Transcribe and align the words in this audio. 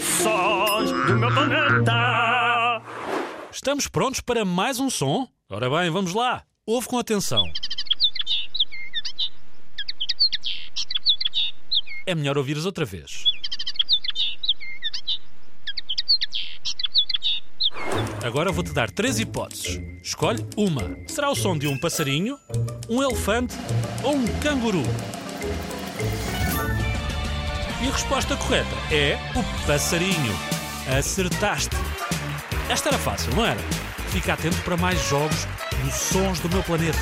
Sons 0.00 0.90
do 0.90 1.16
meu 1.16 1.32
planeta. 1.32 2.82
Estamos 3.50 3.88
prontos 3.88 4.20
para 4.20 4.44
mais 4.44 4.78
um 4.78 4.90
som? 4.90 5.26
Ora 5.48 5.70
bem, 5.70 5.90
vamos 5.90 6.12
lá. 6.12 6.42
Ouve 6.66 6.86
com 6.86 6.98
atenção. 6.98 7.50
É 12.04 12.14
melhor 12.14 12.36
ouvires 12.36 12.66
outra 12.66 12.84
vez. 12.84 13.24
Agora 18.22 18.52
vou-te 18.52 18.72
dar 18.72 18.90
três 18.90 19.18
hipóteses. 19.18 19.80
Escolhe 20.02 20.46
uma. 20.56 20.96
Será 21.08 21.30
o 21.30 21.34
som 21.34 21.56
de 21.56 21.66
um 21.66 21.78
passarinho, 21.78 22.38
um 22.88 23.02
elefante 23.02 23.54
ou 24.02 24.14
um 24.14 24.26
canguru? 24.40 24.82
E 27.86 27.88
a 27.88 27.92
resposta 27.92 28.36
correta 28.36 28.74
é 28.90 29.16
o 29.36 29.64
passarinho. 29.64 30.36
Acertaste. 30.98 31.76
Esta 32.68 32.88
era 32.88 32.98
fácil, 32.98 33.32
não 33.36 33.46
era? 33.46 33.60
Fica 34.10 34.32
atento 34.32 34.60
para 34.62 34.76
mais 34.76 35.00
jogos 35.08 35.46
dos 35.84 35.94
Sons 35.94 36.40
do 36.40 36.48
Meu 36.48 36.64
Planeta. 36.64 36.98